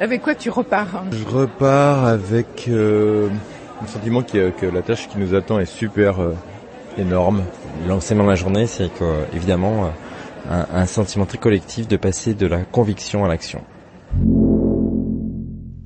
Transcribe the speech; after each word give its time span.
Avec 0.00 0.22
quoi 0.22 0.34
tu 0.34 0.50
repars 0.50 1.04
Je 1.10 1.24
repars 1.24 2.04
avec 2.04 2.66
euh, 2.68 3.28
le 3.80 3.86
sentiment 3.88 4.22
que, 4.22 4.50
que, 4.50 4.66
la 4.66 4.82
tâche 4.82 5.08
qui 5.08 5.18
nous 5.18 5.34
attend 5.34 5.58
est 5.58 5.64
super 5.64 6.20
euh, 6.20 6.34
énorme. 6.98 7.42
L'enseignement 7.88 8.24
de 8.24 8.30
la 8.30 8.34
journée, 8.34 8.66
c'est 8.66 8.90
évidemment 9.34 9.90
un, 10.50 10.66
un 10.72 10.86
sentiment 10.86 11.26
très 11.26 11.38
collectif 11.38 11.88
de 11.88 11.96
passer 11.96 12.34
de 12.34 12.46
la 12.46 12.62
conviction 12.62 13.24
à 13.24 13.28
l'action. 13.28 13.62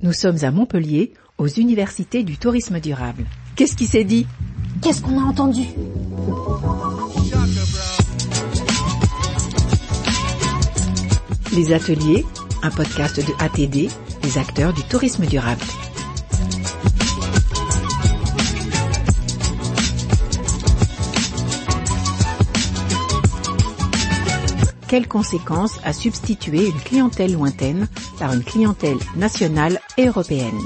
Nous 0.02 0.12
sommes 0.12 0.38
à 0.42 0.50
Montpellier, 0.50 1.12
aux 1.38 1.46
universités 1.46 2.22
du 2.22 2.36
tourisme 2.36 2.80
durable. 2.80 3.24
Qu'est-ce 3.56 3.77
qui 3.77 3.86
s'est 3.86 4.04
dit? 4.04 4.27
Qu'est-ce 4.82 5.02
qu'on 5.02 5.18
a 5.18 5.22
entendu? 5.22 5.62
Les 11.54 11.72
ateliers, 11.72 12.24
un 12.62 12.70
podcast 12.70 13.16
de 13.16 13.32
ATD, 13.38 13.90
les 14.22 14.38
acteurs 14.38 14.72
du 14.72 14.82
tourisme 14.82 15.26
durable. 15.26 15.62
Quelles 24.88 25.07
conséquences 25.07 25.79
a 25.85 25.93
substitué 25.93 26.66
une 26.66 26.80
clientèle 26.80 27.35
lointaine 27.35 27.86
par 28.18 28.32
une 28.32 28.43
clientèle 28.43 28.99
nationale 29.16 29.79
et 29.96 30.07
européenne? 30.07 30.58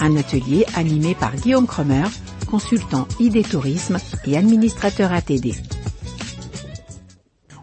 Un 0.00 0.16
atelier 0.16 0.66
animé 0.74 1.14
par 1.14 1.34
Guillaume 1.36 1.66
Kremer, 1.66 2.08
consultant 2.50 3.06
ID 3.20 3.48
Tourisme 3.48 3.98
et 4.26 4.36
administrateur 4.36 5.12
ATD. 5.12 5.54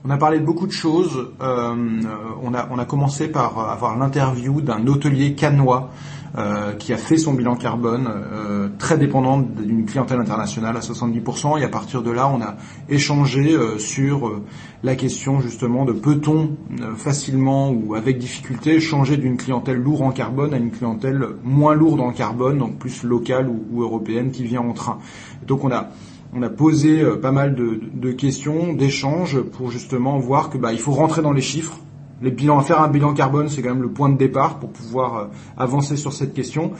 On 0.05 0.09
a 0.09 0.17
parlé 0.17 0.39
de 0.39 0.45
beaucoup 0.45 0.67
de 0.67 0.73
choses. 0.73 1.29
Euh, 1.41 2.01
on, 2.43 2.53
a, 2.53 2.67
on 2.69 2.77
a 2.77 2.83
commencé 2.83 3.29
par 3.29 3.57
avoir 3.69 3.97
l'interview 3.97 4.59
d'un 4.59 4.85
hôtelier 4.85 5.33
canois 5.33 5.91
euh, 6.37 6.73
qui 6.73 6.91
a 6.91 6.97
fait 6.97 7.15
son 7.15 7.33
bilan 7.33 7.55
carbone 7.55 8.09
euh, 8.09 8.67
très 8.77 8.97
dépendant 8.97 9.39
d'une 9.39 9.85
clientèle 9.85 10.19
internationale 10.19 10.75
à 10.75 10.81
70%. 10.81 11.57
Et 11.61 11.63
à 11.63 11.69
partir 11.69 12.01
de 12.01 12.11
là, 12.11 12.27
on 12.27 12.41
a 12.41 12.55
échangé 12.89 13.53
euh, 13.53 13.77
sur 13.77 14.27
euh, 14.27 14.43
la 14.83 14.97
question 14.97 15.39
justement 15.39 15.85
de 15.85 15.93
peut-on 15.93 16.49
facilement 16.97 17.71
ou 17.71 17.95
avec 17.95 18.17
difficulté 18.17 18.81
changer 18.81 19.15
d'une 19.15 19.37
clientèle 19.37 19.77
lourde 19.77 20.01
en 20.01 20.11
carbone 20.11 20.53
à 20.53 20.57
une 20.57 20.71
clientèle 20.71 21.25
moins 21.45 21.75
lourde 21.75 22.01
en 22.01 22.11
carbone, 22.11 22.57
donc 22.57 22.77
plus 22.77 23.03
locale 23.03 23.47
ou, 23.47 23.65
ou 23.71 23.83
européenne 23.83 24.31
qui 24.31 24.43
vient 24.43 24.61
en 24.61 24.73
train. 24.73 24.97
Donc 25.47 25.63
on 25.63 25.71
a 25.71 25.91
on 26.35 26.41
a 26.41 26.49
posé 26.49 27.03
pas 27.21 27.31
mal 27.31 27.55
de, 27.55 28.11
questions, 28.11 28.73
d'échanges 28.73 29.41
pour 29.41 29.71
justement 29.71 30.17
voir 30.17 30.49
que 30.49 30.57
bah, 30.57 30.73
il 30.73 30.79
faut 30.79 30.91
rentrer 30.91 31.21
dans 31.21 31.31
les 31.31 31.41
chiffres 31.41 31.77
les 32.23 32.31
bilans, 32.31 32.61
faire 32.61 32.81
un 32.81 32.87
bilan 32.87 33.13
carbone, 33.13 33.49
c'est 33.49 33.61
quand 33.61 33.73
même 33.73 33.81
le 33.81 33.91
point 33.91 34.09
de 34.09 34.17
départ 34.17 34.57
pour 34.57 34.71
pouvoir 34.71 35.17
euh, 35.17 35.25
avancer 35.57 35.97
sur 35.97 36.13
cette 36.13 36.33
question. 36.33 36.71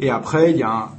Et 0.00 0.10
après, 0.10 0.52
il 0.52 0.58
y 0.58 0.62
a 0.62 0.90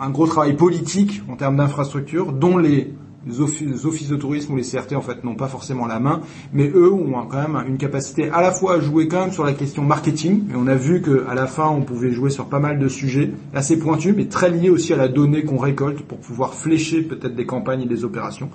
un, 0.00 0.08
euh, 0.08 0.10
gros 0.10 0.26
travail 0.26 0.54
politique 0.54 1.22
en 1.28 1.36
termes 1.36 1.56
d'infrastructure, 1.56 2.32
dont 2.32 2.56
les, 2.56 2.94
offices, 3.40 3.84
offices, 3.84 4.08
de 4.08 4.16
tourisme 4.16 4.52
ou 4.52 4.56
les 4.56 4.62
CRT 4.62 4.94
en 4.94 5.00
fait 5.00 5.24
n'ont 5.24 5.34
pas 5.34 5.48
forcément 5.48 5.86
la 5.86 6.00
main, 6.00 6.20
mais 6.52 6.68
eux 6.68 6.92
ont 6.92 7.12
quand 7.28 7.48
même 7.48 7.64
une 7.68 7.78
capacité 7.78 8.30
à 8.30 8.40
la 8.40 8.52
fois 8.52 8.74
à 8.74 8.80
jouer 8.80 9.08
quand 9.08 9.20
même 9.20 9.32
sur 9.32 9.44
la 9.44 9.52
question 9.52 9.82
marketing. 9.82 10.44
Et 10.50 10.56
on 10.56 10.66
a 10.66 10.74
vu 10.74 11.02
qu'à 11.02 11.34
la 11.34 11.46
fin, 11.46 11.68
on 11.68 11.82
pouvait 11.82 12.12
jouer 12.12 12.30
sur 12.30 12.46
pas 12.46 12.58
mal 12.58 12.78
de 12.78 12.88
sujets 12.88 13.30
assez 13.54 13.78
pointus, 13.78 14.14
mais 14.16 14.26
très 14.26 14.50
liés 14.50 14.70
aussi 14.70 14.92
à 14.92 14.96
la 14.96 15.08
donnée 15.08 15.44
qu'on 15.44 15.58
récolte 15.58 16.02
pour 16.02 16.18
pouvoir 16.18 16.54
flécher 16.54 17.02
peut-être 17.02 17.34
des 17.34 17.46
campagnes 17.46 17.82
et 17.82 17.86
des 17.86 18.04
opérations. 18.04 18.50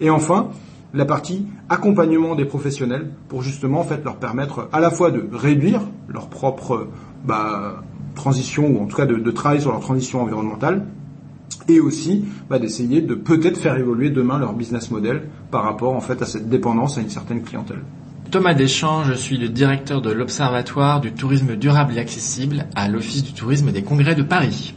Et 0.00 0.10
enfin, 0.10 0.50
la 0.94 1.04
partie 1.04 1.46
accompagnement 1.68 2.34
des 2.34 2.44
professionnels 2.44 3.10
pour 3.28 3.42
justement 3.42 3.80
en 3.80 3.84
fait 3.84 4.04
leur 4.04 4.16
permettre 4.16 4.68
à 4.72 4.80
la 4.80 4.90
fois 4.90 5.10
de 5.10 5.26
réduire 5.32 5.80
leur 6.08 6.28
propre 6.28 6.88
bah, 7.24 7.82
transition 8.14 8.66
ou 8.66 8.82
en 8.82 8.86
tout 8.86 8.96
cas 8.96 9.06
de, 9.06 9.16
de, 9.16 9.30
travailler 9.30 9.60
sur 9.60 9.70
leur 9.70 9.80
transition 9.80 10.22
environnementale 10.22 10.86
et 11.68 11.80
aussi 11.80 12.24
bah, 12.48 12.58
d'essayer 12.58 13.00
de 13.00 13.14
peut-être 13.14 13.58
faire 13.58 13.76
évoluer 13.76 14.10
demain 14.10 14.38
leur 14.38 14.52
business 14.52 14.90
model 14.90 15.22
par 15.50 15.64
rapport 15.64 15.94
en 15.94 16.00
fait 16.00 16.22
à 16.22 16.26
cette 16.26 16.48
dépendance 16.48 16.98
à 16.98 17.00
une 17.00 17.10
certaine 17.10 17.42
clientèle. 17.42 17.80
Thomas 18.30 18.54
Deschamps, 18.54 19.04
je 19.04 19.12
suis 19.12 19.36
le 19.36 19.50
directeur 19.50 20.00
de 20.00 20.10
l'Observatoire 20.10 21.00
du 21.02 21.12
tourisme 21.12 21.54
durable 21.56 21.94
et 21.96 22.00
accessible 22.00 22.64
à 22.74 22.88
l'Office 22.88 23.24
du 23.24 23.34
tourisme 23.34 23.72
des 23.72 23.82
congrès 23.82 24.14
de 24.14 24.22
Paris. 24.22 24.74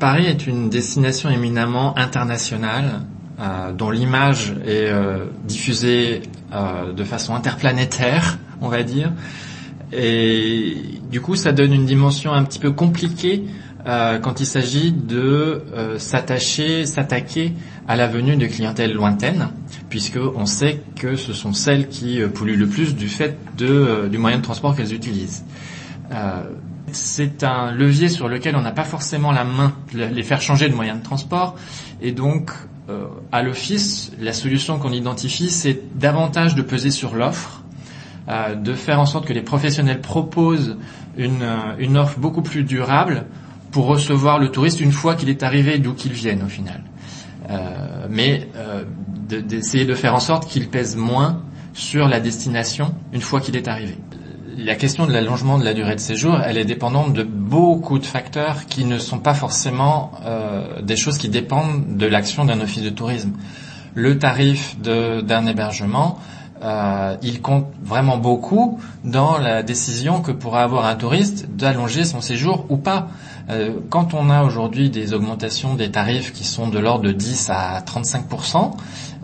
Paris 0.00 0.26
est 0.26 0.46
une 0.46 0.68
destination 0.68 1.30
éminemment 1.30 1.96
internationale 1.96 3.02
euh, 3.38 3.72
dont 3.72 3.90
l'image 3.90 4.54
est 4.66 4.90
euh, 4.90 5.26
diffusée 5.44 6.22
euh, 6.52 6.92
de 6.92 7.04
façon 7.04 7.34
interplanétaire, 7.34 8.38
on 8.60 8.68
va 8.68 8.82
dire. 8.82 9.12
Et 9.92 10.76
du 11.10 11.20
coup, 11.20 11.36
ça 11.36 11.52
donne 11.52 11.72
une 11.72 11.86
dimension 11.86 12.32
un 12.32 12.44
petit 12.44 12.58
peu 12.58 12.72
compliquée 12.72 13.44
quand 13.86 14.40
il 14.40 14.46
s'agit 14.46 14.90
de 14.90 15.62
s'attacher, 15.98 16.86
s'attaquer 16.86 17.52
à 17.86 17.94
la 17.94 18.08
venue 18.08 18.36
de 18.36 18.46
clientèles 18.46 18.92
lointaines, 18.92 19.50
puisque 19.88 20.18
on 20.34 20.44
sait 20.44 20.82
que 20.96 21.14
ce 21.14 21.32
sont 21.32 21.52
celles 21.52 21.88
qui 21.88 22.20
polluent 22.34 22.58
le 22.58 22.66
plus 22.66 22.96
du 22.96 23.08
fait 23.08 23.38
de, 23.56 24.08
du 24.10 24.18
moyen 24.18 24.38
de 24.38 24.42
transport 24.42 24.74
qu'elles 24.74 24.92
utilisent. 24.92 25.44
c'est 26.90 27.44
un 27.44 27.70
levier 27.70 28.08
sur 28.08 28.28
lequel 28.28 28.56
on 28.56 28.62
n'a 28.62 28.72
pas 28.72 28.82
forcément 28.82 29.30
la 29.30 29.44
main, 29.44 29.72
les 29.94 30.22
faire 30.24 30.40
changer 30.40 30.68
de 30.68 30.74
moyen 30.74 30.96
de 30.96 31.02
transport, 31.04 31.54
et 32.02 32.10
donc 32.10 32.50
euh, 32.88 33.06
à 33.32 33.42
l'office, 33.42 34.12
la 34.20 34.32
solution 34.32 34.78
qu'on 34.78 34.92
identifie, 34.92 35.50
c'est 35.50 35.98
davantage 35.98 36.54
de 36.54 36.62
peser 36.62 36.92
sur 36.92 37.16
l'offre, 37.16 37.64
euh, 38.28 38.54
de 38.54 38.74
faire 38.74 39.00
en 39.00 39.06
sorte 39.06 39.26
que 39.26 39.32
les 39.32 39.42
professionnels 39.42 40.00
proposent 40.00 40.76
une, 41.16 41.42
euh, 41.42 41.74
une, 41.80 41.96
offre 41.96 42.20
beaucoup 42.20 42.42
plus 42.42 42.62
durable 42.62 43.24
pour 43.76 43.88
recevoir 43.88 44.38
le 44.38 44.48
touriste 44.48 44.80
une 44.80 44.90
fois 44.90 45.16
qu'il 45.16 45.28
est 45.28 45.42
arrivé 45.42 45.78
d'où 45.78 45.92
qu'il 45.92 46.14
vienne 46.14 46.42
au 46.42 46.48
final. 46.48 46.82
Euh, 47.50 48.06
mais 48.08 48.48
euh, 48.56 48.84
d'essayer 49.28 49.84
de, 49.84 49.94
faire 49.94 50.14
en 50.14 50.18
sorte 50.18 50.48
qu'il 50.48 50.70
pèse 50.70 50.96
moins 50.96 51.42
sur 51.74 52.08
la 52.08 52.18
destination 52.18 52.94
une 53.12 53.20
fois 53.20 53.38
qu'il 53.42 53.54
est 53.54 53.68
arrivé 53.68 53.98
la 54.56 54.74
question 54.76 55.06
de 55.06 55.12
l'allongement 55.12 55.58
de 55.58 55.64
la 55.64 55.74
durée 55.74 55.94
de 55.94 56.00
séjour, 56.00 56.40
elle 56.40 56.56
est 56.56 56.64
dépendante 56.64 57.12
de 57.12 57.22
beaucoup 57.22 57.98
de 57.98 58.06
facteurs 58.06 58.64
qui 58.64 58.86
ne 58.86 58.98
sont 58.98 59.18
pas 59.18 59.34
forcément 59.34 60.12
euh, 60.24 60.80
des 60.80 60.96
choses 60.96 61.18
qui 61.18 61.28
dépendent 61.28 61.98
de 61.98 62.06
l'action 62.06 62.46
d'un 62.46 62.58
office 62.62 62.82
de 62.82 62.88
tourisme. 62.88 63.32
Le 63.94 64.18
tarif 64.18 64.78
d'un 64.80 65.46
hébergement, 65.46 66.18
euh, 66.62 67.16
il 67.22 67.42
compte 67.42 67.66
vraiment 67.82 68.16
beaucoup 68.16 68.80
dans 69.04 69.36
la 69.38 69.62
décision 69.62 70.22
que 70.22 70.32
pourra 70.32 70.62
avoir 70.62 70.86
un 70.86 70.94
touriste 70.94 71.48
d'allonger 71.50 72.04
son 72.04 72.20
séjour 72.22 72.64
ou 72.70 72.78
pas. 72.78 73.08
Euh, 73.48 73.74
quand 73.90 74.14
on 74.14 74.28
a 74.30 74.42
aujourd'hui 74.42 74.90
des 74.90 75.14
augmentations 75.14 75.74
des 75.74 75.90
tarifs 75.90 76.32
qui 76.32 76.44
sont 76.44 76.68
de 76.68 76.78
l'ordre 76.78 77.04
de 77.04 77.12
10 77.12 77.50
à 77.50 77.80
35 77.80 78.24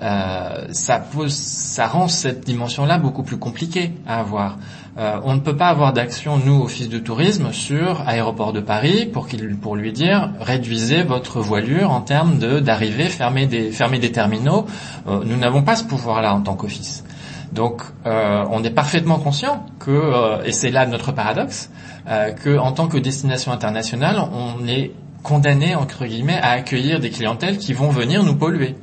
euh, 0.02 0.66
ça 0.72 0.98
pose, 0.98 1.32
ça 1.32 1.86
rend 1.86 2.08
cette 2.08 2.44
dimension-là 2.44 2.98
beaucoup 2.98 3.22
plus 3.22 3.36
compliquée 3.36 3.92
à 4.06 4.20
avoir. 4.20 4.58
Euh, 4.98 5.20
on 5.24 5.34
ne 5.34 5.40
peut 5.40 5.56
pas 5.56 5.68
avoir 5.68 5.92
d'action, 5.92 6.38
nous, 6.38 6.62
Office 6.62 6.88
de 6.88 6.98
tourisme, 6.98 7.52
sur 7.52 8.06
Aéroport 8.06 8.52
de 8.52 8.60
Paris 8.60 9.06
pour, 9.06 9.26
qu'il, 9.26 9.56
pour 9.56 9.76
lui 9.76 9.92
dire 9.92 10.32
réduisez 10.40 11.02
votre 11.02 11.40
voilure 11.40 11.90
en 11.90 12.00
termes 12.00 12.38
de, 12.38 12.60
d'arrivée, 12.60 13.04
fermez 13.04 13.46
des, 13.46 13.70
fermez 13.70 13.98
des 13.98 14.12
terminaux. 14.12 14.66
Euh, 15.06 15.20
nous 15.24 15.36
n'avons 15.36 15.62
pas 15.62 15.76
ce 15.76 15.84
pouvoir-là 15.84 16.34
en 16.34 16.40
tant 16.40 16.54
qu'office. 16.54 17.04
Donc, 17.52 17.82
euh, 18.06 18.44
on 18.50 18.64
est 18.64 18.70
parfaitement 18.70 19.18
conscient 19.18 19.66
que, 19.78 19.90
euh, 19.90 20.42
et 20.44 20.52
c'est 20.52 20.70
là 20.70 20.86
notre 20.86 21.12
paradoxe, 21.12 21.70
euh, 22.08 22.32
que 22.32 22.58
en 22.58 22.72
tant 22.72 22.88
que 22.88 22.96
destination 22.96 23.52
internationale, 23.52 24.16
on 24.32 24.66
est 24.66 24.92
condamné 25.22 25.74
entre 25.74 26.06
guillemets 26.06 26.38
à 26.40 26.50
accueillir 26.50 26.98
des 26.98 27.10
clientèles 27.10 27.58
qui 27.58 27.72
vont 27.72 27.90
venir 27.90 28.24
nous 28.24 28.34
polluer. 28.34 28.74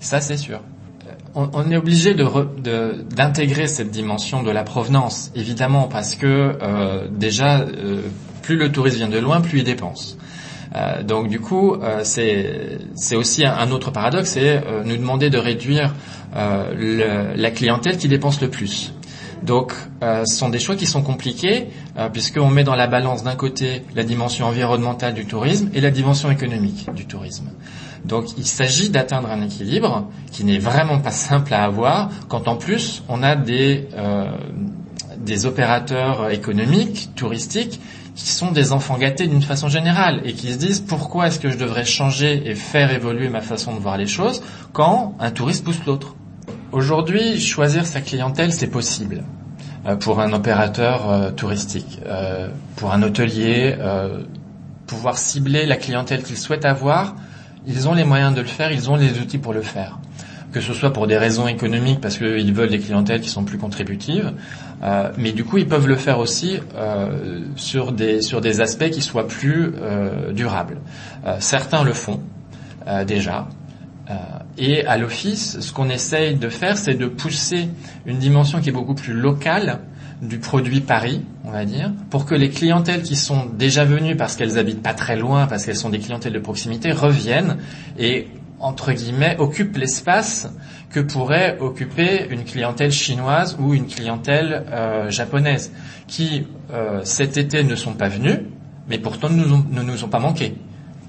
Ça, 0.00 0.20
c'est 0.20 0.38
sûr 0.38 0.60
on, 1.34 1.70
est 1.70 1.76
obligé 1.76 2.14
d'intégrer 2.14 3.62
de, 3.62 3.66
cette 3.66 3.90
dimension 3.90 4.42
de 4.42 4.50
la 4.50 4.62
provenance, 4.62 5.32
évidemment, 5.34 5.88
parce 5.88 6.14
que 6.14 6.56
euh, 6.62 7.08
déjà, 7.10 7.60
euh, 7.60 8.02
plus 8.42 8.56
le 8.56 8.70
touriste 8.70 8.96
vient 8.98 9.08
de 9.08 9.18
loin, 9.18 9.40
plus 9.40 9.58
il 9.58 9.64
dépense. 9.64 10.16
Euh, 10.74 11.02
donc 11.02 11.28
du 11.28 11.40
coup, 11.40 11.74
euh, 11.74 12.00
c'est 12.04 13.16
aussi 13.16 13.44
un, 13.44 13.70
autre 13.70 13.90
paradoxe, 13.90 14.30
c'est 14.30 14.62
euh, 14.66 14.82
nous 14.84 14.96
demander 14.96 15.30
de 15.30 15.38
réduire 15.38 15.94
la 16.34 17.50
clientèle 17.52 17.96
qui 17.96 18.08
dépense 18.08 18.40
le 18.40 18.50
plus. 18.50 18.92
Donc, 19.44 19.72
ce 20.00 20.34
sont 20.34 20.48
des 20.48 20.58
choix 20.58 20.74
qui 20.74 20.86
sont 20.86 21.02
compliqués, 21.02 21.68
puisqu'on 22.12 22.48
met 22.48 22.64
dans 22.64 22.74
la 22.74 22.88
balance 22.88 23.22
d'un 23.22 23.36
côté 23.36 23.82
la 23.94 24.02
dimension 24.02 24.46
environnementale 24.46 25.14
du 25.14 25.26
tourisme 25.26 25.68
et 25.74 25.80
la 25.80 25.92
dimension 25.92 26.32
économique 26.32 26.88
du 26.96 27.06
tourisme. 27.06 27.50
Donc 28.04 28.36
il 28.36 28.46
s'agit 28.46 28.90
d'atteindre 28.90 29.30
un 29.30 29.42
équilibre 29.42 30.08
qui 30.30 30.44
n'est 30.44 30.58
vraiment 30.58 30.98
pas 30.98 31.10
simple 31.10 31.54
à 31.54 31.64
avoir 31.64 32.10
quand 32.28 32.48
en 32.48 32.56
plus 32.56 33.02
on 33.08 33.22
a 33.22 33.34
des, 33.34 33.88
euh, 33.96 34.30
des 35.18 35.46
opérateurs 35.46 36.30
économiques, 36.30 37.10
touristiques, 37.16 37.80
qui 38.14 38.28
sont 38.30 38.52
des 38.52 38.72
enfants 38.72 38.96
gâtés 38.96 39.26
d'une 39.26 39.42
façon 39.42 39.68
générale 39.68 40.20
et 40.24 40.32
qui 40.34 40.52
se 40.52 40.58
disent 40.58 40.80
pourquoi 40.80 41.26
est-ce 41.26 41.40
que 41.40 41.50
je 41.50 41.58
devrais 41.58 41.84
changer 41.84 42.48
et 42.48 42.54
faire 42.54 42.92
évoluer 42.92 43.28
ma 43.28 43.40
façon 43.40 43.74
de 43.74 43.80
voir 43.80 43.96
les 43.96 44.06
choses 44.06 44.42
quand 44.72 45.14
un 45.18 45.30
touriste 45.30 45.64
pousse 45.64 45.84
l'autre? 45.86 46.14
Aujourd'hui, 46.72 47.40
choisir 47.40 47.86
sa 47.86 48.00
clientèle, 48.00 48.52
c'est 48.52 48.68
possible. 48.68 49.24
pour 50.00 50.20
un 50.20 50.32
opérateur 50.32 51.34
touristique, 51.36 52.00
pour 52.76 52.92
un 52.92 53.02
hôtelier, 53.02 53.76
pouvoir 54.86 55.18
cibler 55.18 55.66
la 55.66 55.76
clientèle 55.76 56.22
qu'ils 56.22 56.38
souhaitent 56.38 56.64
avoir, 56.64 57.14
ils 57.66 57.88
ont 57.88 57.94
les 57.94 58.04
moyens 58.04 58.34
de 58.34 58.40
le 58.40 58.46
faire, 58.46 58.72
ils 58.72 58.90
ont 58.90 58.96
les 58.96 59.18
outils 59.18 59.38
pour 59.38 59.52
le 59.52 59.62
faire 59.62 59.98
que 60.54 60.60
ce 60.60 60.72
soit 60.72 60.92
pour 60.92 61.08
des 61.08 61.18
raisons 61.18 61.48
économiques 61.48 62.00
parce 62.00 62.16
qu'ils 62.16 62.54
veulent 62.54 62.70
des 62.70 62.78
clientèles 62.78 63.20
qui 63.20 63.28
sont 63.28 63.42
plus 63.42 63.58
contributives, 63.58 64.32
euh, 64.84 65.10
mais 65.18 65.32
du 65.32 65.44
coup 65.44 65.58
ils 65.58 65.66
peuvent 65.66 65.88
le 65.88 65.96
faire 65.96 66.20
aussi 66.20 66.60
euh, 66.76 67.40
sur 67.56 67.90
des 67.90 68.22
sur 68.22 68.40
des 68.40 68.60
aspects 68.60 68.88
qui 68.88 69.02
soient 69.02 69.26
plus 69.26 69.72
euh, 69.76 70.30
durables. 70.32 70.78
certains 71.40 71.82
le 71.82 71.92
font 71.92 72.20
déjà. 73.06 73.48
et 74.58 74.86
à 74.86 74.98
l'office, 74.98 75.58
ce 75.60 75.72
qu'on 75.72 75.88
essaye 75.88 76.34
de 76.36 76.50
faire, 76.50 76.76
c'est 76.76 76.94
de 76.94 77.06
pousser 77.06 77.68
une 78.06 78.18
dimension 78.18 78.60
qui 78.60 78.68
est 78.68 78.72
beaucoup 78.72 78.94
plus 78.94 79.14
locale 79.14 79.80
du 80.22 80.38
produit 80.38 80.80
Paris, 80.80 81.22
on 81.44 81.50
va 81.50 81.64
dire, 81.64 81.90
pour 82.10 82.26
que 82.26 82.34
les 82.34 82.50
clientèles 82.50 83.02
qui 83.02 83.16
sont 83.16 83.46
déjà 83.46 83.84
venues 83.84 84.16
parce 84.16 84.36
qu'elles 84.36 84.58
habitent 84.58 84.82
pas 84.82 84.94
très 84.94 85.16
loin, 85.16 85.46
parce 85.46 85.64
qu'elles 85.64 85.76
sont 85.76 85.90
des 85.90 85.98
clientèles 85.98 86.34
de 86.34 86.38
proximité, 86.38 86.92
reviennent 86.92 87.56
et 87.98 88.28
entre 88.64 88.92
guillemets, 88.92 89.36
occupe 89.38 89.76
l'espace 89.76 90.50
que 90.90 91.00
pourrait 91.00 91.58
occuper 91.60 92.26
une 92.30 92.44
clientèle 92.44 92.92
chinoise 92.92 93.56
ou 93.60 93.74
une 93.74 93.86
clientèle 93.86 94.64
euh, 94.70 95.10
japonaise, 95.10 95.70
qui 96.06 96.46
euh, 96.72 97.00
cet 97.04 97.36
été 97.36 97.62
ne 97.62 97.74
sont 97.74 97.92
pas 97.92 98.08
venus, 98.08 98.38
mais 98.88 98.98
pourtant 98.98 99.28
ne 99.28 99.36
nous 99.36 99.52
ont, 99.52 99.64
ne 99.70 99.82
nous 99.82 100.04
ont 100.04 100.08
pas 100.08 100.18
manqué, 100.18 100.54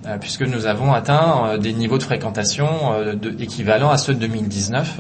euh, 0.06 0.18
puisque 0.18 0.42
nous 0.42 0.66
avons 0.66 0.92
atteint 0.92 1.58
des 1.58 1.72
niveaux 1.72 1.98
de 1.98 2.04
fréquentation 2.04 2.68
de, 3.16 3.42
équivalents 3.42 3.90
à 3.90 3.98
ceux 3.98 4.14
de 4.14 4.20
2019 4.20 5.00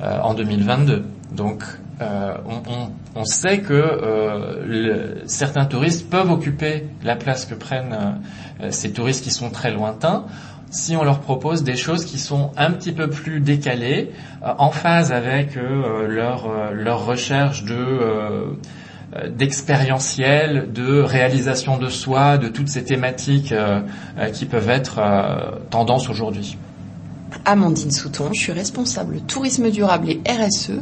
en 0.00 0.34
2022. 0.34 1.04
Donc 1.32 1.64
on, 2.00 2.90
on, 3.16 3.24
sait 3.24 3.60
que 3.60 4.62
le, 4.64 5.22
certains 5.26 5.64
touristes 5.64 6.08
peuvent 6.10 6.30
occuper 6.30 6.84
la 7.02 7.16
place 7.16 7.46
que 7.46 7.54
prennent 7.54 8.20
ces 8.70 8.92
touristes 8.92 9.24
qui 9.24 9.30
sont 9.30 9.50
très 9.50 9.72
lointains 9.72 10.26
si 10.70 10.96
on 10.96 11.04
leur 11.04 11.20
propose 11.20 11.62
des 11.62 11.76
choses 11.76 12.04
qui 12.04 12.18
sont 12.18 12.50
un 12.56 12.70
petit 12.70 12.92
peu 12.92 13.08
plus 13.08 13.40
décalées, 13.40 14.10
euh, 14.42 14.52
en 14.58 14.70
phase 14.70 15.12
avec 15.12 15.56
euh, 15.56 16.06
leur, 16.06 16.46
euh, 16.46 16.72
leur 16.72 17.04
recherche 17.04 17.64
de 17.64 18.56
d'expérientiel, 19.26 20.70
de 20.70 21.00
réalisation 21.00 21.78
de 21.78 21.88
soi, 21.88 22.36
de 22.36 22.48
toutes 22.48 22.68
ces 22.68 22.84
thématiques 22.84 23.54
qui 24.34 24.44
peuvent 24.44 24.68
être 24.68 25.00
tendance 25.70 26.10
aujourd'hui. 26.10 26.58
Amandine 27.46 27.90
Souton, 27.90 28.28
je 28.34 28.38
suis 28.38 28.52
responsable 28.52 29.20
tourisme 29.22 29.70
durable 29.70 30.10
et 30.10 30.20
RSE 30.28 30.72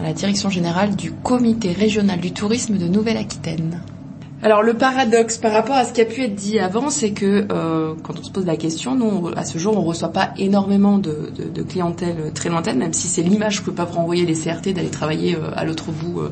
à 0.00 0.02
la 0.02 0.12
direction 0.12 0.50
générale 0.50 0.96
du 0.96 1.12
comité 1.12 1.72
régional 1.72 2.18
du 2.18 2.32
tourisme 2.32 2.78
de 2.78 2.88
Nouvelle-Aquitaine. 2.88 3.80
Alors 4.44 4.64
le 4.64 4.74
paradoxe 4.74 5.38
par 5.38 5.52
rapport 5.52 5.76
à 5.76 5.84
ce 5.84 5.92
qui 5.92 6.00
a 6.00 6.04
pu 6.04 6.22
être 6.24 6.34
dit 6.34 6.58
avant, 6.58 6.90
c'est 6.90 7.12
que 7.12 7.46
euh, 7.52 7.94
quand 8.02 8.18
on 8.18 8.24
se 8.24 8.30
pose 8.32 8.44
la 8.44 8.56
question, 8.56 8.96
nous 8.96 9.30
à 9.36 9.44
ce 9.44 9.56
jour 9.56 9.78
on 9.78 9.82
reçoit 9.82 10.08
pas 10.08 10.30
énormément 10.36 10.98
de, 10.98 11.30
de, 11.38 11.44
de 11.44 11.62
clientèle 11.62 12.32
très 12.34 12.48
lointaine, 12.48 12.78
même 12.78 12.92
si 12.92 13.06
c'est 13.06 13.22
l'image 13.22 13.62
que 13.62 13.70
peuvent 13.70 13.92
renvoyer 13.92 14.26
les 14.26 14.34
CRT 14.34 14.74
d'aller 14.74 14.90
travailler 14.90 15.36
euh, 15.36 15.52
à 15.54 15.64
l'autre 15.64 15.92
bout 15.92 16.22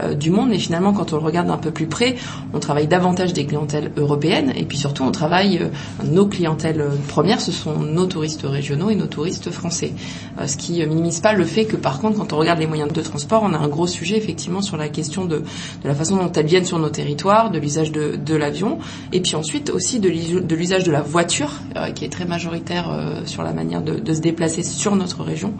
euh, 0.00 0.14
du 0.14 0.32
monde. 0.32 0.52
Et 0.52 0.58
finalement, 0.58 0.92
quand 0.92 1.12
on 1.12 1.16
le 1.16 1.22
regarde 1.22 1.48
un 1.48 1.56
peu 1.56 1.70
plus 1.70 1.86
près, 1.86 2.16
on 2.52 2.58
travaille 2.58 2.88
davantage 2.88 3.32
des 3.32 3.46
clientèles 3.46 3.92
européennes 3.96 4.52
et 4.56 4.64
puis 4.64 4.76
surtout 4.76 5.04
on 5.04 5.12
travaille 5.12 5.70
nos 6.04 6.26
clientèles 6.26 6.84
premières, 7.06 7.40
ce 7.40 7.52
sont 7.52 7.78
nos 7.78 8.06
touristes 8.06 8.42
régionaux 8.42 8.90
et 8.90 8.96
nos 8.96 9.06
touristes 9.06 9.52
français. 9.52 9.92
ce 10.44 10.56
qui 10.56 10.84
minimise 10.84 11.20
pas 11.20 11.32
le 11.34 11.44
fait 11.44 11.66
que 11.66 11.76
par 11.76 12.00
contre, 12.00 12.18
quand 12.18 12.32
on 12.32 12.36
regarde 12.38 12.58
les 12.58 12.66
moyens 12.66 12.92
de 12.92 13.00
transport, 13.00 13.44
on 13.44 13.54
a 13.54 13.58
un 13.58 13.68
gros 13.68 13.86
sujet 13.86 14.16
effectivement 14.16 14.60
sur 14.60 14.76
la 14.76 14.88
question 14.88 15.24
de, 15.24 15.36
de 15.36 15.44
la 15.84 15.94
façon 15.94 16.16
dont 16.16 16.32
elles 16.32 16.46
viennent 16.46 16.64
sur 16.64 16.80
nos 16.80 16.88
territoires 16.88 17.43
de 17.50 17.58
l'usage 17.58 17.92
de, 17.92 18.16
de 18.16 18.34
l'avion, 18.34 18.78
et 19.12 19.20
puis 19.20 19.36
ensuite 19.36 19.70
aussi 19.70 20.00
de 20.00 20.08
l'usage 20.54 20.84
de 20.84 20.92
la 20.92 21.02
voiture, 21.02 21.52
euh, 21.76 21.90
qui 21.90 22.04
est 22.04 22.08
très 22.08 22.24
majoritaire 22.24 22.90
euh, 22.90 23.24
sur 23.24 23.42
la 23.42 23.52
manière 23.52 23.82
de, 23.82 24.12
se 24.12 24.20
déplacer 24.20 24.62
sur 24.62 24.96
notre 24.96 25.22
région, 25.22 25.54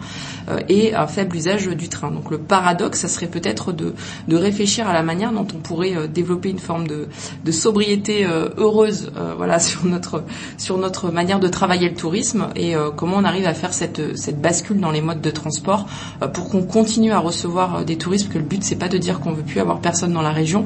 euh, 0.49 0.59
et 0.69 0.95
un 0.95 1.07
faible 1.07 1.35
usage 1.35 1.67
du 1.67 1.89
train. 1.89 2.11
Donc 2.11 2.31
le 2.31 2.37
paradoxe, 2.37 2.99
ça 2.99 3.07
serait 3.07 3.27
peut-être 3.27 3.71
de, 3.71 3.93
de 4.27 4.35
réfléchir 4.35 4.87
à 4.87 4.93
la 4.93 5.03
manière 5.03 5.31
dont 5.31 5.47
on 5.53 5.59
pourrait 5.59 6.07
développer 6.07 6.49
une 6.49 6.59
forme 6.59 6.87
de, 6.87 7.07
de 7.43 7.51
sobriété 7.51 8.25
heureuse, 8.57 9.11
voilà, 9.37 9.59
sur 9.65 9.85
notre 9.85 10.23
sur 10.57 10.77
notre 10.77 11.11
manière 11.11 11.39
de 11.39 11.47
travailler 11.47 11.89
le 11.89 11.95
tourisme 11.95 12.47
et 12.55 12.75
comment 12.95 13.17
on 13.17 13.23
arrive 13.23 13.45
à 13.45 13.53
faire 13.53 13.73
cette 13.73 14.17
cette 14.17 14.41
bascule 14.41 14.79
dans 14.79 14.91
les 14.91 15.01
modes 15.01 15.21
de 15.21 15.31
transport 15.31 15.87
pour 16.33 16.49
qu'on 16.49 16.63
continue 16.63 17.11
à 17.11 17.19
recevoir 17.19 17.85
des 17.85 17.97
touristes. 17.97 18.31
Que 18.31 18.37
le 18.37 18.43
but 18.43 18.63
c'est 18.63 18.75
pas 18.75 18.89
de 18.89 18.97
dire 18.97 19.19
qu'on 19.19 19.33
veut 19.33 19.43
plus 19.43 19.59
avoir 19.59 19.79
personne 19.79 20.13
dans 20.13 20.21
la 20.21 20.31
région, 20.31 20.65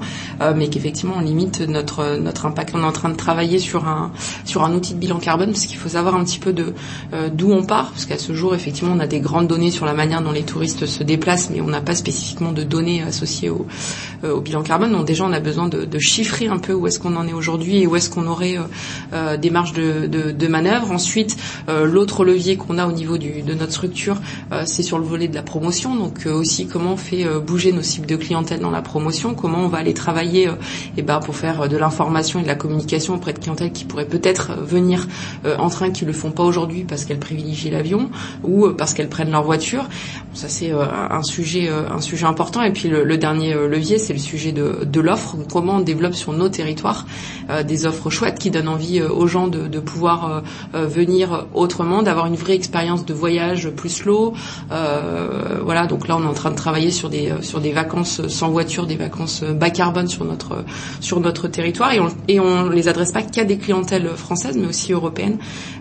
mais 0.56 0.70
qu'effectivement 0.70 1.09
on 1.18 1.22
limite 1.22 1.62
notre 1.62 2.18
notre 2.18 2.46
impact. 2.46 2.72
On 2.76 2.82
est 2.82 2.86
en 2.86 2.92
train 2.92 3.10
de 3.10 3.16
travailler 3.16 3.60
sur 3.60 3.88
un 3.88 4.12
sur 4.46 4.64
un 4.64 4.74
outil 4.74 4.94
de 4.94 5.00
bilan 5.00 5.20
carbone 5.20 5.52
parce 5.52 5.66
qu'il 5.66 5.78
faut 5.78 5.90
savoir 5.90 6.16
un 6.16 6.24
petit 6.24 6.40
peu 6.40 6.54
de 6.54 6.74
euh, 7.14 7.30
d'où 7.32 7.52
on 7.52 7.64
part 7.64 7.92
parce 7.92 8.06
qu'à 8.06 8.18
ce 8.18 8.34
jour 8.34 8.56
effectivement 8.56 8.94
on 8.96 9.00
a 9.00 9.08
des 9.08 9.20
grandes 9.20 9.48
données 9.48 9.72
sur 9.72 9.86
la 9.86 9.94
manière 9.94 10.22
dont 10.22 10.32
les 10.32 10.44
touristes 10.44 10.86
se 10.86 11.04
déplacent 11.04 11.50
mais 11.50 11.62
on 11.62 11.68
n'a 11.68 11.82
pas 11.82 11.96
spécifiquement 11.96 12.52
de 12.52 12.64
données 12.64 13.02
associées 13.02 13.50
au, 13.50 13.66
euh, 14.24 14.34
au 14.34 14.42
bilan 14.42 14.64
carbone. 14.64 14.92
Donc 14.92 15.06
déjà 15.06 15.26
on 15.26 15.34
a 15.34 15.40
besoin 15.40 15.68
de, 15.68 15.88
chiffrer 16.00 16.48
un 16.48 16.60
peu 16.60 16.74
où 16.74 16.88
est-ce 16.88 16.98
qu'on 17.00 17.18
en 17.18 17.28
est 17.28 17.34
aujourd'hui 17.34 17.80
et 17.82 17.88
où 17.88 17.96
est-ce 17.96 18.10
qu'on 18.10 18.26
aurait 18.26 18.58
euh, 19.14 19.36
des 19.38 19.50
marges 19.50 19.74
de, 19.74 20.08
de, 20.08 20.32
de 20.32 20.48
manœuvre. 20.48 20.92
Ensuite 20.92 21.38
l'autre 21.68 22.24
levier 22.24 22.56
qu'on 22.56 22.78
a 22.78 22.88
au 22.88 22.92
niveau 22.92 23.18
du, 23.18 23.42
de 23.42 23.54
notre 23.54 23.74
structure 23.74 24.18
c'est 24.66 24.82
sur 24.82 24.98
le 24.98 25.04
volet 25.04 25.28
de 25.28 25.36
la 25.36 25.44
promotion. 25.44 25.96
Donc 25.96 26.26
aussi 26.26 26.68
comment 26.68 26.94
on 26.94 26.98
fait 26.98 27.26
bouger 27.46 27.74
nos 27.74 27.82
cibles 27.82 28.08
de 28.08 28.16
clientèle 28.16 28.62
dans 28.62 28.72
la 28.72 28.82
promotion, 28.82 29.34
comment 29.34 29.60
on 29.60 29.68
va 29.68 29.80
aller 29.80 29.94
travailler 29.94 30.50
et 31.00 31.02
ben, 31.02 31.20
pour 31.20 31.36
faire 31.36 31.62
euh, 31.62 31.68
de 31.68 31.78
l'information 31.78 32.40
et 32.40 32.44
de 32.44 32.48
la 32.48 32.56
communication 32.56 33.16
auprès 33.16 33.32
de 33.32 33.40
clientèle 33.40 33.72
qui 33.72 33.86
pourraient 33.86 34.06
peut-être 34.06 34.52
euh, 34.52 34.64
venir 34.64 35.08
euh, 35.46 35.56
en 35.58 35.70
train 35.70 35.92
qui 35.92 36.04
le 36.04 36.12
font 36.12 36.32
pas 36.32 36.44
aujourd'hui 36.44 36.84
parce 36.84 37.06
qu'elles 37.06 37.20
privilégient 37.20 37.72
l'avion 37.72 38.10
ou 38.44 38.68
parce 38.78 38.94
qu'elles 38.94 39.08
prennent 39.08 39.32
leur 39.32 39.44
voiture. 39.44 39.88
Ça 40.34 40.50
c'est 40.50 40.72
un 40.72 41.24
sujet 41.24 41.70
un 41.70 42.02
sujet 42.02 42.26
important 42.26 42.62
et 42.62 42.72
puis 42.72 42.90
le, 42.90 43.18
dernier 43.18 43.54
levier 43.54 43.98
c'est 43.98 44.14
le 44.14 44.20
sujet 44.20 44.52
de, 44.52 45.00
l'offre. 45.00 45.36
Comment 45.52 45.78
on 45.78 45.80
développe 45.80 46.14
sur 46.14 46.34
nos 46.34 46.50
territoires 46.50 47.06
des 47.66 47.86
offres 47.86 48.10
chouettes 48.10 48.38
qui 48.38 48.52
donnent 48.52 48.68
envie 48.68 49.02
aux 49.02 49.28
gens 49.28 49.48
de, 49.48 49.80
pouvoir 49.80 50.44
venir 50.74 51.48
autrement, 51.54 52.04
d'avoir 52.04 52.28
une 52.28 52.36
vraie 52.36 52.56
expérience 52.56 53.06
de 53.06 53.14
voyage 53.14 53.70
plus 53.70 53.90
slow. 53.90 54.34
voilà 54.70 55.88
donc 55.88 56.08
là 56.08 56.18
on 56.18 56.24
est 56.24 56.28
en 56.28 56.34
train 56.34 56.52
de 56.52 56.56
travailler 56.56 56.92
sur 56.92 57.10
des 57.10 57.34
sur 57.42 57.60
des 57.60 57.72
vacances 57.72 58.28
sans 58.28 58.50
voiture, 58.50 58.86
des 58.86 58.98
vacances 58.98 59.44
bas 59.44 59.72
carbone 59.72 60.08
sur 60.08 60.26
notre 60.26 60.64
sur 61.00 61.20
notre 61.20 61.48
territoire 61.48 61.94
et 61.94 62.00
on, 62.00 62.10
et 62.28 62.40
on 62.40 62.70
les 62.70 62.88
adresse 62.88 63.12
pas 63.12 63.22
qu'à 63.22 63.46
des 63.46 63.58
clientèles 63.58 64.10
françaises 64.10 64.58
mais 64.58 64.68
aussi 64.68 64.94
européennes. 64.94 65.38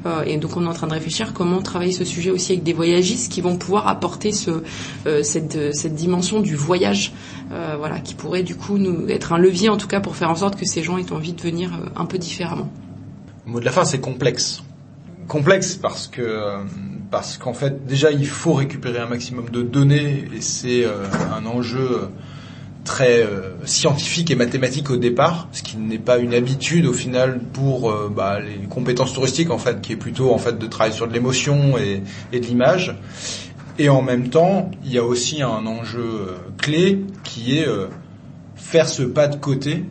Euh, 0.06 0.22
et 0.24 0.36
donc 0.36 0.56
on 0.56 0.64
est 0.64 0.68
en 0.68 0.72
train 0.72 0.86
de 0.86 0.92
réfléchir 0.92 1.32
comment 1.32 1.62
travailler 1.62 1.92
ce 1.92 2.04
sujet 2.04 2.30
aussi 2.30 2.52
avec 2.52 2.64
des 2.64 2.72
voyagistes 2.72 3.30
qui 3.30 3.40
vont 3.40 3.56
pouvoir 3.56 3.88
apporter 3.88 4.32
ce, 4.32 4.62
euh, 5.06 5.22
cette, 5.22 5.94
dimension 5.94 6.40
du 6.40 6.54
voyage, 6.54 7.12
euh, 7.52 7.76
voilà, 7.78 8.00
qui 8.00 8.14
pourrait 8.14 8.42
du 8.42 8.54
coup 8.54 8.78
être 9.08 9.32
un 9.32 9.38
levier 9.38 9.68
en 9.68 9.76
tout 9.76 9.88
cas 9.88 10.00
pour 10.00 10.16
faire 10.16 10.30
en 10.30 10.36
sorte 10.36 10.56
que 10.56 10.66
ces 10.66 10.82
gens 10.82 10.98
aient 10.98 11.12
envie 11.12 11.32
de 11.32 11.40
venir 11.40 11.70
un 11.96 12.04
peu 12.04 12.18
différemment. 12.18 12.70
Le 13.46 13.52
mot 13.52 13.60
de 13.60 13.64
la 13.64 13.72
fin, 13.72 13.84
c'est 13.84 14.00
complexe. 14.00 14.62
Complexe 15.26 15.76
parce 15.76 16.08
que 16.08 16.58
parce 17.10 17.38
qu'en 17.38 17.54
fait 17.54 17.86
déjà 17.86 18.10
il 18.10 18.26
faut 18.26 18.52
récupérer 18.52 18.98
un 18.98 19.06
maximum 19.06 19.48
de 19.50 19.62
données 19.62 20.28
et 20.34 20.40
c'est 20.40 20.84
un 20.86 21.44
enjeu 21.46 22.08
très 22.88 23.22
euh, 23.22 23.50
scientifique 23.66 24.30
et 24.30 24.34
mathématique 24.34 24.88
au 24.90 24.96
départ, 24.96 25.48
ce 25.52 25.62
qui 25.62 25.76
n'est 25.76 25.98
pas 25.98 26.16
une 26.16 26.32
habitude 26.32 26.86
au 26.86 26.94
final 26.94 27.38
pour 27.52 27.90
euh, 27.90 28.10
bah, 28.10 28.40
les 28.40 28.66
compétences 28.66 29.12
touristiques 29.12 29.50
en 29.50 29.58
fait, 29.58 29.82
qui 29.82 29.92
est 29.92 29.96
plutôt 29.96 30.32
en 30.32 30.38
fait 30.38 30.58
de 30.58 30.66
travailler 30.66 30.96
sur 30.96 31.06
de 31.06 31.12
l'émotion 31.12 31.76
et, 31.76 32.02
de 32.32 32.46
l'image. 32.46 32.96
Et 33.78 33.90
en 33.90 34.00
même 34.00 34.30
temps, 34.30 34.70
il 34.86 34.92
y 34.92 34.96
a 34.96 35.04
aussi 35.04 35.42
un 35.42 35.66
enjeu 35.66 36.00
euh, 36.00 36.36
clé 36.56 37.04
qui 37.24 37.58
est 37.58 37.66
faire 38.56 38.88
ce 38.88 39.02
pas 39.02 39.28
de 39.28 39.36
côté, 39.36 39.84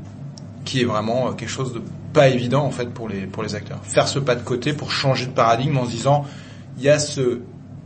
qui 0.66 0.82
est 0.82 0.86
vraiment 0.86 1.32
quelque 1.34 1.50
chose 1.50 1.74
de 1.74 1.82
pas 2.14 2.30
évident 2.30 2.66
en 2.66 2.72
fait 2.72 2.90
pour 2.90 3.08
les 3.08 3.28
pour 3.28 3.44
les 3.44 3.54
acteurs. 3.54 3.80
Faire 3.84 4.08
ce 4.08 4.18
pas 4.18 4.34
de 4.34 4.44
côté 4.44 4.74
pour 4.74 4.92
changer 4.92 5.28
de 5.28 5.34
paradigme 5.34 5.78
en 5.78 5.86
se 5.86 5.92
disant 5.92 6.26
il 6.80 6.84
y 6.84 6.90
a 6.90 6.98
ce 6.98 7.42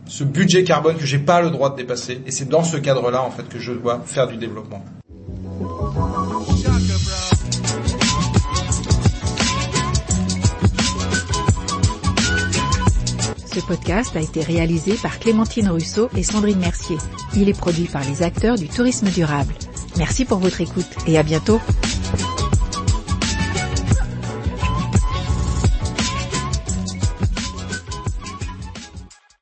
ce 0.08 0.24
budget 0.24 0.64
carbone 0.64 0.96
que 0.96 1.06
j'ai 1.06 1.20
pas 1.20 1.42
le 1.42 1.50
droit 1.50 1.70
de 1.70 1.76
dépasser 1.76 2.22
et 2.26 2.32
c'est 2.32 2.48
dans 2.48 2.64
ce 2.64 2.78
cadre-là 2.78 3.22
en 3.24 3.32
fait 3.32 3.48
que 3.50 3.60
je 3.60 3.74
dois 3.74 4.02
faire 4.06 4.28
du 4.28 4.38
développement. 4.38 4.84
Ce 13.54 13.60
podcast 13.60 14.16
a 14.16 14.22
été 14.22 14.42
réalisé 14.42 14.94
par 14.94 15.20
Clémentine 15.20 15.70
Rousseau 15.70 16.10
et 16.16 16.24
Sandrine 16.24 16.60
Mercier. 16.60 16.98
Il 17.36 17.50
est 17.50 17.58
produit 17.58 17.84
par 17.86 18.02
les 18.06 18.24
acteurs 18.24 18.56
du 18.56 18.70
tourisme 18.70 19.10
durable. 19.10 19.54
Merci 19.98 20.24
pour 20.24 20.38
votre 20.38 20.62
écoute 20.62 20.88
et 21.06 21.18
à 21.18 21.24
bientôt. 21.24 21.60